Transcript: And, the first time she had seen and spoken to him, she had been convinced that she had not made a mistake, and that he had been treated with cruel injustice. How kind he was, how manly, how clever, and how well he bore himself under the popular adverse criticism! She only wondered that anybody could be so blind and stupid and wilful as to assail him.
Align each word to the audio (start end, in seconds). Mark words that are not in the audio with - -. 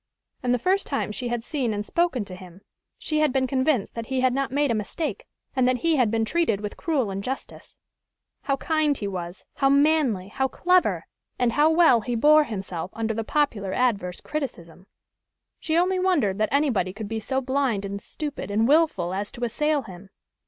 And, 0.41 0.51
the 0.51 0.57
first 0.57 0.87
time 0.87 1.11
she 1.11 1.27
had 1.27 1.43
seen 1.43 1.75
and 1.75 1.85
spoken 1.85 2.25
to 2.25 2.35
him, 2.35 2.61
she 2.97 3.19
had 3.19 3.31
been 3.31 3.45
convinced 3.45 3.93
that 3.93 4.07
she 4.07 4.21
had 4.21 4.33
not 4.33 4.51
made 4.51 4.71
a 4.71 4.73
mistake, 4.73 5.27
and 5.55 5.67
that 5.67 5.77
he 5.85 5.95
had 5.97 6.09
been 6.09 6.25
treated 6.25 6.59
with 6.59 6.75
cruel 6.75 7.11
injustice. 7.11 7.77
How 8.41 8.55
kind 8.57 8.97
he 8.97 9.07
was, 9.07 9.45
how 9.57 9.69
manly, 9.69 10.29
how 10.29 10.47
clever, 10.47 11.05
and 11.37 11.51
how 11.53 11.69
well 11.69 12.01
he 12.01 12.15
bore 12.15 12.45
himself 12.45 12.89
under 12.95 13.13
the 13.13 13.23
popular 13.23 13.73
adverse 13.75 14.21
criticism! 14.21 14.87
She 15.59 15.77
only 15.77 15.99
wondered 15.99 16.39
that 16.39 16.49
anybody 16.51 16.93
could 16.93 17.07
be 17.07 17.19
so 17.19 17.39
blind 17.39 17.85
and 17.85 18.01
stupid 18.01 18.49
and 18.49 18.67
wilful 18.67 19.13
as 19.13 19.31
to 19.33 19.43
assail 19.43 19.83
him. 19.83 20.09